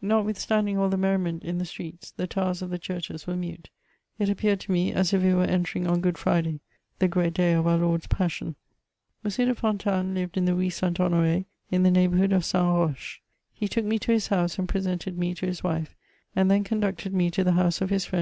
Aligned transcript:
Notwithstanding 0.00 0.78
all 0.78 0.88
the 0.88 0.96
^ 0.96 0.98
merriment 0.98 1.44
in 1.44 1.58
the 1.58 1.66
streets, 1.66 2.12
the 2.12 2.26
towers 2.26 2.62
of 2.62 2.70
the 2.70 2.78
churches 2.78 3.26
were 3.26 3.36
mute; 3.36 3.68
it 4.18 4.30
appeared 4.30 4.60
to 4.60 4.72
me 4.72 4.94
as 4.94 5.12
if 5.12 5.22
we 5.22 5.34
were 5.34 5.42
entering 5.44 5.86
on 5.86 6.00
Good 6.00 6.16
Fri 6.16 6.40
day, 6.40 6.60
the 7.00 7.06
great 7.06 7.34
day 7.34 7.52
of 7.52 7.66
our 7.66 7.76
Lord's 7.76 8.06
passion. 8.06 8.56
M. 9.26 9.30
de 9.30 9.54
Fontanes 9.54 10.14
lived 10.14 10.38
in 10.38 10.46
the 10.46 10.54
Rue 10.54 10.70
St. 10.70 10.96
Honor^, 10.96 11.44
in 11.70 11.82
the 11.82 11.90
neigh 11.90 12.08
bourhood 12.08 12.32
of 12.34 12.46
Saint 12.46 12.64
Roch. 12.64 13.20
He 13.52 13.68
took 13.68 13.84
me 13.84 13.98
to 13.98 14.12
his 14.12 14.28
house, 14.28 14.58
and 14.58 14.66
presented 14.66 15.18
me 15.18 15.34
to 15.34 15.44
his 15.44 15.62
wife, 15.62 15.94
and 16.34 16.50
then 16.50 16.64
conducted 16.64 17.12
me 17.12 17.30
to 17.30 17.44
the 17.44 17.52
house 17.52 17.82
of 17.82 17.90
his 17.90 18.06
friend, 18.06 18.16
M. 18.16 18.16